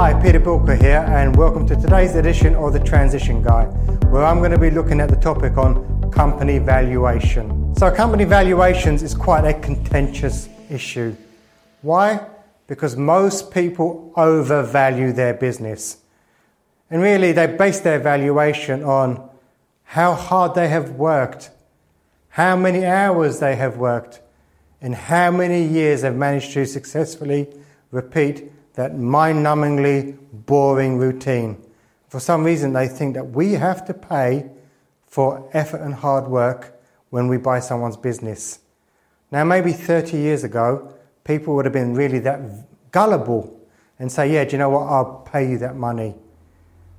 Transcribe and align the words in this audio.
Hi, 0.00 0.14
Peter 0.22 0.38
Bilker 0.38 0.80
here, 0.80 1.04
and 1.08 1.34
welcome 1.34 1.66
to 1.66 1.74
today's 1.74 2.14
edition 2.14 2.54
of 2.54 2.72
The 2.72 2.78
Transition 2.78 3.42
Guide, 3.42 3.66
where 4.12 4.24
I'm 4.24 4.38
going 4.38 4.52
to 4.52 4.58
be 4.58 4.70
looking 4.70 5.00
at 5.00 5.08
the 5.08 5.16
topic 5.16 5.58
on 5.58 6.08
company 6.12 6.60
valuation. 6.60 7.74
So, 7.74 7.90
company 7.90 8.22
valuations 8.22 9.02
is 9.02 9.12
quite 9.12 9.44
a 9.44 9.54
contentious 9.54 10.48
issue. 10.70 11.16
Why? 11.82 12.24
Because 12.68 12.96
most 12.96 13.50
people 13.50 14.12
overvalue 14.14 15.10
their 15.10 15.34
business. 15.34 15.96
And 16.90 17.02
really, 17.02 17.32
they 17.32 17.48
base 17.48 17.80
their 17.80 17.98
valuation 17.98 18.84
on 18.84 19.28
how 19.82 20.14
hard 20.14 20.54
they 20.54 20.68
have 20.68 20.92
worked, 20.92 21.50
how 22.28 22.54
many 22.54 22.86
hours 22.86 23.40
they 23.40 23.56
have 23.56 23.78
worked, 23.78 24.20
and 24.80 24.94
how 24.94 25.32
many 25.32 25.64
years 25.64 26.02
they've 26.02 26.14
managed 26.14 26.52
to 26.52 26.66
successfully 26.66 27.48
repeat 27.90 28.52
that 28.78 28.96
mind 28.96 29.44
numbingly 29.44 30.16
boring 30.46 30.98
routine. 30.98 31.60
For 32.08 32.20
some 32.20 32.44
reason, 32.44 32.74
they 32.74 32.86
think 32.86 33.14
that 33.14 33.30
we 33.30 33.54
have 33.54 33.84
to 33.86 33.92
pay 33.92 34.48
for 35.08 35.50
effort 35.52 35.80
and 35.80 35.92
hard 35.92 36.28
work 36.28 36.80
when 37.10 37.26
we 37.26 37.38
buy 37.38 37.58
someone's 37.58 37.96
business. 37.96 38.60
Now, 39.32 39.42
maybe 39.42 39.72
30 39.72 40.16
years 40.16 40.44
ago, 40.44 40.94
people 41.24 41.56
would 41.56 41.64
have 41.64 41.72
been 41.72 41.94
really 41.94 42.20
that 42.20 42.40
gullible 42.92 43.60
and 43.98 44.12
say, 44.12 44.32
Yeah, 44.32 44.44
do 44.44 44.52
you 44.52 44.58
know 44.58 44.70
what? 44.70 44.86
I'll 44.86 45.26
pay 45.28 45.50
you 45.50 45.58
that 45.58 45.74
money. 45.74 46.14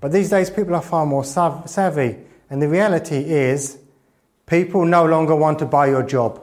But 0.00 0.10
these 0.10 0.28
days, 0.28 0.50
people 0.50 0.74
are 0.74 0.82
far 0.82 1.06
more 1.06 1.22
savvy. 1.22 2.16
And 2.50 2.60
the 2.60 2.68
reality 2.68 3.18
is, 3.18 3.78
people 4.46 4.84
no 4.84 5.06
longer 5.06 5.36
want 5.36 5.60
to 5.60 5.66
buy 5.66 5.86
your 5.86 6.02
job. 6.02 6.42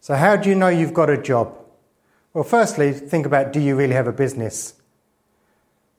So, 0.00 0.14
how 0.14 0.36
do 0.36 0.48
you 0.48 0.54
know 0.54 0.68
you've 0.68 0.94
got 0.94 1.10
a 1.10 1.20
job? 1.20 1.58
Well, 2.36 2.44
firstly, 2.44 2.92
think 2.92 3.24
about 3.24 3.54
do 3.54 3.60
you 3.60 3.76
really 3.76 3.94
have 3.94 4.08
a 4.08 4.12
business? 4.12 4.74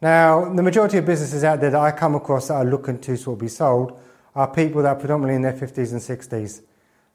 Now, 0.03 0.53
the 0.53 0.61
majority 0.61 0.99
of 0.99 1.05
businesses 1.07 1.43
out 1.43 1.61
there 1.61 1.71
that 1.71 1.81
I 1.81 1.89
come 1.89 2.13
across 2.13 2.49
that 2.49 2.53
are 2.53 2.63
looking 2.63 2.99
to 2.99 3.17
sort 3.17 3.37
of 3.37 3.39
be 3.39 3.47
sold 3.47 3.99
are 4.35 4.47
people 4.47 4.83
that 4.83 4.89
are 4.89 4.99
predominantly 4.99 5.33
in 5.33 5.41
their 5.41 5.53
50s 5.53 5.93
and 5.93 5.99
60s. 5.99 6.61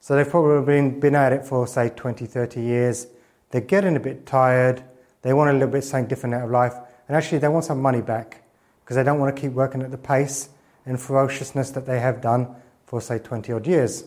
So 0.01 0.17
they've 0.17 0.29
probably 0.29 0.65
been, 0.65 0.99
been 0.99 1.15
at 1.15 1.31
it 1.31 1.45
for, 1.45 1.65
say, 1.67 1.87
20, 1.87 2.25
30 2.25 2.59
years. 2.59 3.07
They're 3.51 3.61
getting 3.61 3.95
a 3.95 3.99
bit 4.01 4.25
tired. 4.25 4.83
They 5.21 5.31
want 5.31 5.51
a 5.51 5.53
little 5.53 5.69
bit 5.69 5.85
something 5.85 6.09
different 6.09 6.35
out 6.35 6.43
of 6.43 6.51
life. 6.51 6.73
And 7.07 7.15
actually, 7.15 7.37
they 7.37 7.47
want 7.47 7.63
some 7.63 7.81
money 7.81 8.01
back 8.01 8.43
because 8.83 8.97
they 8.97 9.03
don't 9.03 9.21
want 9.21 9.33
to 9.33 9.41
keep 9.41 9.53
working 9.53 9.83
at 9.83 9.91
the 9.91 9.97
pace 9.97 10.49
and 10.85 10.99
ferociousness 10.99 11.69
that 11.69 11.85
they 11.85 12.01
have 12.01 12.19
done 12.19 12.53
for, 12.85 12.99
say, 12.99 13.19
20 13.19 13.53
odd 13.53 13.67
years. 13.67 14.03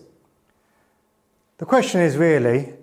The 1.57 1.65
question 1.65 2.03
is 2.03 2.19
really 2.19 2.75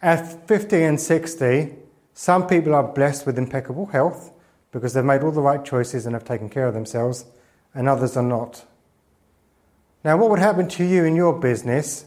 at 0.00 0.46
50 0.46 0.82
and 0.82 1.00
60, 1.00 1.74
some 2.14 2.46
people 2.46 2.74
are 2.74 2.82
blessed 2.82 3.26
with 3.26 3.38
impeccable 3.38 3.86
health 3.86 4.32
because 4.70 4.92
they've 4.92 5.04
made 5.04 5.22
all 5.22 5.32
the 5.32 5.40
right 5.40 5.64
choices 5.64 6.06
and 6.06 6.14
have 6.14 6.24
taken 6.24 6.48
care 6.48 6.66
of 6.66 6.74
themselves, 6.74 7.24
and 7.74 7.88
others 7.88 8.16
are 8.16 8.22
not. 8.22 8.64
Now, 10.04 10.16
what 10.16 10.30
would 10.30 10.38
happen 10.38 10.68
to 10.68 10.84
you 10.84 11.04
in 11.04 11.16
your 11.16 11.38
business 11.38 12.06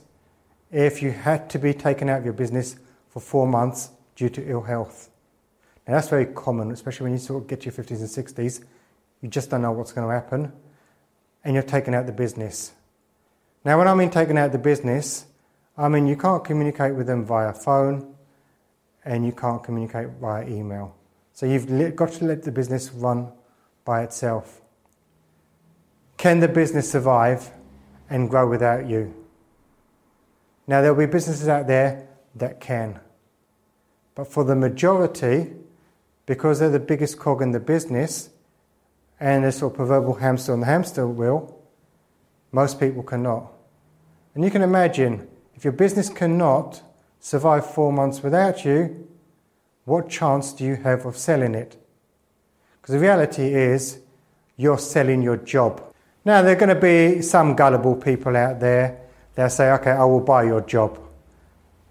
if 0.71 1.01
you 1.01 1.11
had 1.11 1.49
to 1.49 1.59
be 1.59 1.73
taken 1.73 2.09
out 2.09 2.19
of 2.19 2.25
your 2.25 2.33
business 2.33 2.77
for 3.09 3.19
four 3.19 3.47
months 3.47 3.89
due 4.15 4.29
to 4.29 4.49
ill 4.49 4.61
health? 4.61 5.09
Now, 5.87 5.95
that's 5.95 6.09
very 6.09 6.27
common, 6.27 6.71
especially 6.71 7.05
when 7.05 7.13
you 7.13 7.19
sort 7.19 7.43
of 7.43 7.49
get 7.49 7.61
to 7.61 7.65
your 7.65 7.73
50s 7.73 7.99
and 7.99 8.27
60s. 8.27 8.63
You 9.21 9.29
just 9.29 9.49
don't 9.49 9.61
know 9.61 9.71
what's 9.71 9.91
going 9.91 10.07
to 10.07 10.13
happen, 10.13 10.53
and 11.43 11.53
you're 11.53 11.63
taken 11.63 11.93
out 11.93 12.01
of 12.01 12.07
the 12.07 12.13
business. 12.13 12.73
Now, 13.65 13.77
when 13.77 13.87
I 13.87 13.93
mean 13.93 14.09
taken 14.09 14.37
out 14.37 14.47
of 14.47 14.51
the 14.51 14.57
business, 14.59 15.25
I 15.77 15.87
mean, 15.87 16.07
you 16.07 16.15
can't 16.15 16.43
communicate 16.43 16.95
with 16.95 17.07
them 17.07 17.25
via 17.25 17.53
phone 17.53 18.15
and 19.05 19.25
you 19.25 19.31
can't 19.31 19.63
communicate 19.63 20.09
via 20.19 20.47
email. 20.47 20.95
So 21.33 21.45
you've 21.45 21.95
got 21.95 22.11
to 22.13 22.25
let 22.25 22.43
the 22.43 22.51
business 22.51 22.91
run 22.91 23.31
by 23.85 24.03
itself. 24.03 24.61
Can 26.17 26.39
the 26.39 26.47
business 26.47 26.91
survive 26.91 27.51
and 28.09 28.29
grow 28.29 28.47
without 28.47 28.87
you? 28.87 29.13
Now, 30.67 30.81
there'll 30.81 30.95
be 30.95 31.07
businesses 31.07 31.47
out 31.47 31.67
there 31.67 32.07
that 32.35 32.59
can. 32.59 32.99
But 34.13 34.27
for 34.27 34.43
the 34.43 34.55
majority, 34.55 35.53
because 36.25 36.59
they're 36.59 36.69
the 36.69 36.79
biggest 36.79 37.17
cog 37.17 37.41
in 37.41 37.51
the 37.51 37.59
business 37.59 38.29
and 39.19 39.43
they're 39.43 39.51
sort 39.51 39.73
of 39.73 39.77
proverbial 39.77 40.15
hamster 40.15 40.53
on 40.53 40.59
the 40.59 40.65
hamster 40.65 41.07
wheel, 41.07 41.57
most 42.51 42.79
people 42.79 43.03
cannot. 43.03 43.51
And 44.35 44.43
you 44.43 44.51
can 44.51 44.61
imagine 44.61 45.27
if 45.61 45.65
your 45.65 45.73
business 45.73 46.09
cannot 46.09 46.81
survive 47.19 47.71
four 47.71 47.93
months 47.93 48.23
without 48.23 48.65
you, 48.65 49.07
what 49.85 50.09
chance 50.09 50.53
do 50.53 50.65
you 50.65 50.75
have 50.77 51.05
of 51.05 51.15
selling 51.15 51.53
it? 51.53 51.79
Because 52.81 52.93
the 52.93 52.99
reality 52.99 53.53
is, 53.53 53.99
you're 54.57 54.79
selling 54.79 55.21
your 55.21 55.37
job. 55.37 55.83
Now, 56.25 56.41
there 56.41 56.53
are 56.53 56.59
going 56.59 56.73
to 56.73 56.81
be 56.81 57.21
some 57.21 57.55
gullible 57.55 57.95
people 57.95 58.35
out 58.35 58.59
there. 58.59 59.01
They'll 59.35 59.51
say, 59.51 59.69
okay, 59.73 59.91
I 59.91 60.03
will 60.05 60.21
buy 60.21 60.45
your 60.45 60.61
job. 60.61 60.99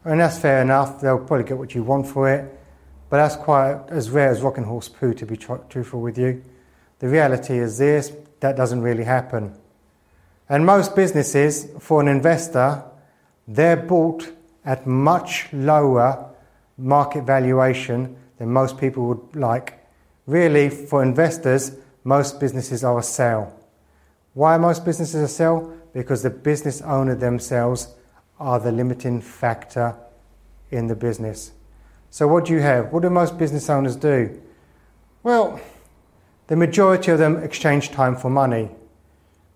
And 0.02 0.18
that's 0.18 0.40
fair 0.40 0.62
enough. 0.62 1.00
They'll 1.00 1.18
probably 1.18 1.44
get 1.44 1.56
what 1.56 1.72
you 1.72 1.84
want 1.84 2.08
for 2.08 2.28
it. 2.28 2.52
But 3.08 3.18
that's 3.18 3.36
quite 3.36 3.84
as 3.90 4.10
rare 4.10 4.30
as 4.30 4.42
rocking 4.42 4.64
horse 4.64 4.88
poo, 4.88 5.14
to 5.14 5.24
be 5.24 5.36
tr- 5.36 5.62
truthful 5.68 6.00
with 6.00 6.18
you. 6.18 6.42
The 6.98 7.06
reality 7.06 7.56
is 7.56 7.78
this 7.78 8.10
that 8.40 8.56
doesn't 8.56 8.82
really 8.82 9.04
happen. 9.04 9.54
And 10.48 10.66
most 10.66 10.96
businesses, 10.96 11.68
for 11.78 12.00
an 12.00 12.08
investor, 12.08 12.89
they're 13.50 13.76
bought 13.76 14.32
at 14.64 14.86
much 14.86 15.52
lower 15.52 16.30
market 16.78 17.24
valuation 17.24 18.16
than 18.38 18.48
most 18.52 18.78
people 18.78 19.06
would 19.08 19.36
like. 19.36 19.84
Really, 20.26 20.70
for 20.70 21.02
investors, 21.02 21.72
most 22.04 22.38
businesses 22.38 22.84
are 22.84 22.98
a 22.98 23.02
sale. 23.02 23.52
Why 24.34 24.54
are 24.54 24.58
most 24.58 24.84
businesses 24.84 25.22
a 25.22 25.28
sale? 25.28 25.76
Because 25.92 26.22
the 26.22 26.30
business 26.30 26.80
owner 26.82 27.16
themselves 27.16 27.88
are 28.38 28.60
the 28.60 28.70
limiting 28.70 29.20
factor 29.20 29.96
in 30.70 30.86
the 30.86 30.94
business. 30.94 31.50
So, 32.10 32.28
what 32.28 32.44
do 32.44 32.52
you 32.52 32.60
have? 32.60 32.92
What 32.92 33.02
do 33.02 33.10
most 33.10 33.36
business 33.36 33.68
owners 33.68 33.96
do? 33.96 34.40
Well, 35.24 35.60
the 36.46 36.56
majority 36.56 37.10
of 37.10 37.18
them 37.18 37.42
exchange 37.42 37.90
time 37.90 38.16
for 38.16 38.30
money, 38.30 38.70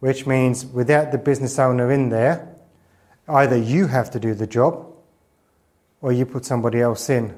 which 0.01 0.27
means 0.27 0.67
without 0.67 1.13
the 1.13 1.19
business 1.19 1.59
owner 1.61 1.93
in 1.93 2.09
there, 2.09 2.54
Either 3.29 3.57
you 3.57 3.87
have 3.87 4.11
to 4.11 4.21
do 4.21 4.35
the 4.35 4.47
job 4.47 4.87
or 6.01 6.13
you 6.13 6.27
put 6.27 6.45
somebody 6.45 6.81
else 6.81 7.09
in. 7.09 7.35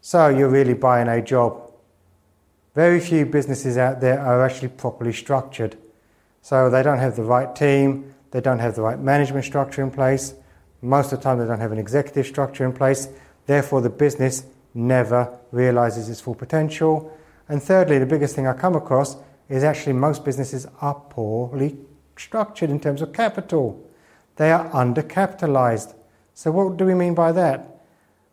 So 0.00 0.28
you're 0.28 0.48
really 0.48 0.74
buying 0.74 1.08
a 1.08 1.20
job. 1.20 1.72
Very 2.74 3.00
few 3.00 3.26
businesses 3.26 3.76
out 3.76 4.00
there 4.00 4.20
are 4.20 4.44
actually 4.44 4.68
properly 4.68 5.12
structured. 5.12 5.76
So 6.42 6.70
they 6.70 6.82
don't 6.82 6.98
have 6.98 7.16
the 7.16 7.24
right 7.24 7.54
team, 7.54 8.14
they 8.30 8.40
don't 8.40 8.60
have 8.60 8.76
the 8.76 8.82
right 8.82 8.98
management 8.98 9.44
structure 9.44 9.82
in 9.82 9.90
place. 9.90 10.34
Most 10.80 11.12
of 11.12 11.18
the 11.18 11.24
time, 11.24 11.38
they 11.38 11.46
don't 11.46 11.58
have 11.58 11.72
an 11.72 11.78
executive 11.78 12.26
structure 12.26 12.64
in 12.64 12.72
place. 12.72 13.08
Therefore, 13.46 13.80
the 13.80 13.90
business 13.90 14.44
never 14.74 15.36
realizes 15.50 16.08
its 16.08 16.20
full 16.20 16.36
potential. 16.36 17.12
And 17.48 17.60
thirdly, 17.60 17.98
the 17.98 18.06
biggest 18.06 18.36
thing 18.36 18.46
I 18.46 18.52
come 18.52 18.76
across 18.76 19.16
is 19.48 19.64
actually 19.64 19.94
most 19.94 20.24
businesses 20.24 20.66
are 20.80 20.94
poorly 20.94 21.78
structured 22.16 22.70
in 22.70 22.78
terms 22.78 23.02
of 23.02 23.12
capital. 23.12 23.87
They 24.38 24.52
are 24.52 24.70
undercapitalized. 24.70 25.94
So, 26.32 26.52
what 26.52 26.76
do 26.76 26.84
we 26.84 26.94
mean 26.94 27.14
by 27.14 27.32
that? 27.32 27.80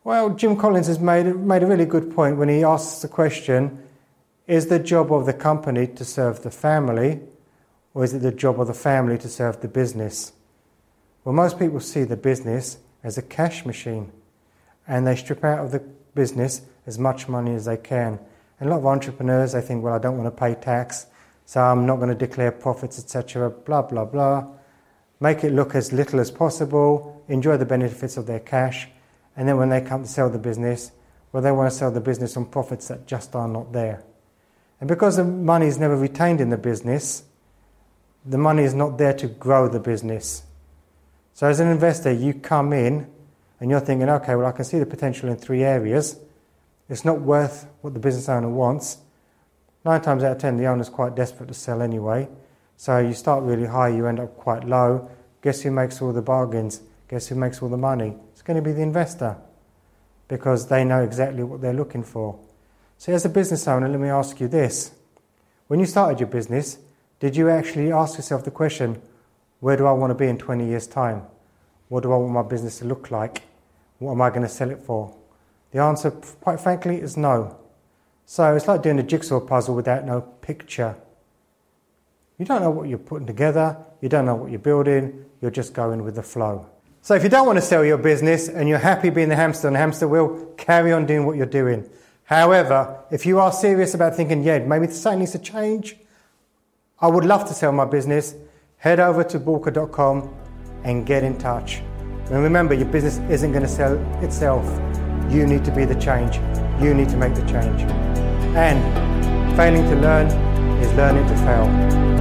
Well, 0.04 0.30
Jim 0.30 0.56
Collins 0.56 0.86
has 0.86 1.00
made, 1.00 1.26
made 1.36 1.64
a 1.64 1.68
really 1.68 1.86
good 1.86 2.16
point 2.16 2.38
when 2.38 2.48
he 2.48 2.64
asks 2.64 3.02
the 3.02 3.08
question 3.08 3.84
Is 4.46 4.68
the 4.68 4.78
job 4.78 5.12
of 5.12 5.26
the 5.26 5.34
company 5.34 5.88
to 5.88 6.06
serve 6.06 6.44
the 6.44 6.52
family, 6.52 7.22
or 7.96 8.04
is 8.04 8.14
it 8.14 8.20
the 8.20 8.32
job 8.32 8.62
of 8.62 8.68
the 8.68 8.74
family 8.76 9.18
to 9.18 9.28
serve 9.28 9.62
the 9.62 9.68
business? 9.68 10.32
Well, 11.24 11.34
most 11.34 11.58
people 11.58 11.80
see 11.80 12.04
the 12.04 12.16
business 12.16 12.78
as 13.04 13.18
a 13.18 13.24
cash 13.24 13.66
machine, 13.66 14.12
and 14.88 15.08
they 15.08 15.16
strip 15.16 15.44
out 15.44 15.66
of 15.66 15.72
the 15.72 15.80
business 16.14 16.62
as 16.86 17.00
much 17.00 17.28
money 17.28 17.56
as 17.56 17.66
they 17.66 17.78
can. 17.78 18.20
And 18.60 18.70
a 18.70 18.72
lot 18.72 18.78
of 18.78 18.86
entrepreneurs, 18.86 19.54
they 19.54 19.62
think, 19.62 19.84
well, 19.84 19.96
I 19.96 20.00
don't 20.00 20.20
want 20.20 20.28
to 20.28 20.40
pay 20.40 20.54
tax, 20.54 21.08
so 21.48 21.62
I'm 21.62 21.88
not 21.88 21.96
going 21.96 22.10
to 22.10 22.16
declare 22.16 22.52
profits, 22.52 23.00
etc., 23.00 23.50
blah, 23.50 23.82
blah, 23.82 24.06
blah 24.06 24.46
make 25.20 25.44
it 25.44 25.52
look 25.52 25.76
as 25.76 25.94
little 25.94 26.20
as 26.20 26.32
possible, 26.32 27.24
enjoy 27.28 27.58
the 27.58 27.66
benefits 27.66 28.18
of 28.18 28.28
their 28.28 28.40
cash, 28.40 28.88
and 29.36 29.48
then 29.48 29.58
when 29.58 29.70
they 29.70 29.82
come 29.82 30.04
to 30.04 30.10
sell 30.10 30.30
the 30.30 30.40
business, 30.40 30.92
well, 31.32 31.44
they 31.44 31.52
want 31.52 31.70
to 31.70 31.76
sell 31.76 31.92
the 31.92 32.00
business 32.00 32.38
on 32.38 32.46
profits 32.46 32.88
that 32.88 33.08
just 33.08 33.36
are 33.36 33.48
not 33.48 33.74
there. 33.74 34.04
And 34.80 34.88
because 34.88 35.18
the 35.18 35.24
money 35.24 35.68
is 35.68 35.78
never 35.78 35.96
retained 35.96 36.40
in 36.40 36.50
the 36.50 36.58
business, 36.58 37.24
the 38.26 38.38
money 38.38 38.64
is 38.64 38.74
not 38.74 38.98
there 38.98 39.14
to 39.14 39.28
grow 39.28 39.68
the 39.68 39.80
business. 39.80 40.44
So, 41.34 41.48
as 41.48 41.60
an 41.60 41.68
investor, 41.68 42.12
you 42.12 42.34
come 42.34 42.72
in 42.72 43.08
and 43.60 43.70
you're 43.70 43.82
thinking, 43.82 44.10
okay, 44.10 44.36
well, 44.36 44.48
I 44.48 44.52
can 44.52 44.66
see 44.66 44.80
the 44.80 44.86
potential 44.86 45.30
in 45.30 45.36
three 45.36 45.64
areas. 45.64 46.20
It's 46.90 47.04
not 47.04 47.22
worth 47.22 47.68
what 47.82 47.94
the 47.94 48.00
business 48.00 48.30
owner 48.30 48.50
wants. 48.50 48.98
Nine 49.84 50.02
times 50.02 50.24
out 50.24 50.34
of 50.34 50.38
ten, 50.38 50.58
the 50.58 50.66
owner's 50.68 50.90
quite 50.90 51.16
desperate 51.16 51.48
to 51.48 51.54
sell 51.54 51.82
anyway. 51.82 52.28
So 52.78 53.00
you 53.00 53.14
start 53.14 53.44
really 53.44 53.66
high, 53.66 53.90
you 53.90 54.06
end 54.08 54.20
up 54.20 54.36
quite 54.38 54.64
low. 54.66 55.10
Guess 55.42 55.62
who 55.62 55.72
makes 55.72 56.02
all 56.02 56.12
the 56.12 56.22
bargains? 56.22 56.82
Guess 57.08 57.28
who 57.28 57.36
makes 57.36 57.62
all 57.62 57.70
the 57.70 57.78
money? 57.78 58.16
It's 58.34 58.42
going 58.42 58.58
to 58.58 58.62
be 58.62 58.72
the 58.72 58.82
investor 58.82 59.38
because 60.28 60.68
they 60.68 60.84
know 60.84 61.04
exactly 61.04 61.44
what 61.44 61.62
they're 61.62 61.74
looking 61.74 62.04
for. 62.04 62.40
So, 62.98 63.14
as 63.14 63.26
a 63.26 63.30
business 63.30 63.68
owner, 63.68 63.88
let 63.88 64.00
me 64.00 64.10
ask 64.10 64.40
you 64.40 64.48
this. 64.48 64.92
When 65.68 65.80
you 65.80 65.86
started 65.86 66.20
your 66.20 66.30
business, 66.30 66.80
did 67.20 67.36
you 67.36 67.50
actually 67.50 67.92
ask 67.92 68.18
yourself 68.18 68.44
the 68.44 68.52
question, 68.52 69.02
where 69.60 69.78
do 69.78 69.86
I 69.86 69.92
want 69.92 70.12
to 70.12 70.16
be 70.16 70.28
in 70.28 70.38
20 70.38 70.66
years' 70.66 70.88
time? 70.88 71.24
What 71.90 72.04
do 72.04 72.12
I 72.12 72.18
want 72.18 72.34
my 72.34 72.44
business 72.44 72.80
to 72.80 72.86
look 72.86 73.12
like? 73.12 73.44
What 74.00 74.12
am 74.12 74.22
I 74.22 74.30
going 74.30 74.42
to 74.42 74.50
sell 74.50 74.72
it 74.72 74.82
for? 74.82 75.16
The 75.72 75.80
answer, 75.80 76.12
quite 76.12 76.60
frankly, 76.60 76.98
is 77.02 77.18
no. 77.18 77.58
So 78.26 78.56
it's 78.56 78.68
like 78.68 78.82
doing 78.82 79.00
a 79.00 79.04
jigsaw 79.04 79.40
puzzle 79.40 79.76
without 79.76 80.06
no 80.06 80.22
picture. 80.22 80.96
You 82.38 82.46
don't 82.46 82.62
know 82.62 82.70
what 82.70 82.90
you're 82.90 82.98
putting 82.98 83.28
together, 83.28 83.78
you 84.02 84.10
don't 84.10 84.26
know 84.26 84.36
what 84.36 84.52
you're 84.52 84.60
building, 84.60 85.26
you're 85.42 85.52
just 85.52 85.74
going 85.74 86.04
with 86.04 86.16
the 86.16 86.24
flow. 86.24 86.66
So 87.02 87.14
if 87.14 87.24
you 87.24 87.30
don't 87.30 87.46
want 87.46 87.58
to 87.58 87.62
sell 87.62 87.86
your 87.86 87.98
business 87.98 88.50
and 88.50 88.68
you're 88.68 88.80
happy 88.80 89.10
being 89.10 89.30
the 89.30 89.36
hamster 89.36 89.68
on 89.68 89.74
the 89.74 89.80
hamster 89.80 90.08
wheel, 90.08 90.54
carry 90.58 90.92
on 90.92 91.06
doing 91.06 91.26
what 91.26 91.38
you're 91.38 91.46
doing. 91.46 91.88
However, 92.24 93.04
if 93.12 93.26
you 93.26 93.40
are 93.40 93.52
serious 93.52 93.94
about 93.94 94.16
thinking, 94.16 94.44
yeah, 94.44 94.60
maybe 94.60 94.88
something 94.88 95.20
needs 95.20 95.32
to 95.34 95.40
change, 95.40 95.96
I 97.00 97.08
would 97.08 97.24
love 97.24 97.48
to 97.48 97.54
sell 97.54 97.72
my 97.72 97.86
business, 97.86 98.36
head 98.78 99.00
over 99.00 99.24
to 99.24 99.40
bulka.com 99.40 100.34
and 100.84 101.06
get 101.06 101.24
in 101.24 101.38
touch. 101.38 101.78
And 102.32 102.42
remember, 102.44 102.74
your 102.74 102.88
business 102.88 103.20
isn't 103.30 103.52
going 103.52 103.64
to 103.64 103.70
sell 103.70 103.96
itself. 104.24 104.66
You 105.32 105.46
need 105.46 105.64
to 105.66 105.72
be 105.72 105.86
the 105.86 105.96
change. 105.96 106.38
You 106.82 106.94
need 106.94 107.10
to 107.10 107.18
make 107.18 107.36
the 107.36 107.46
change. 107.46 107.82
And 108.56 109.56
failing 109.56 109.84
to 109.84 109.96
learn 109.98 110.28
is 110.82 110.92
learning 110.94 111.28
to 111.28 111.38
fail. 111.38 112.15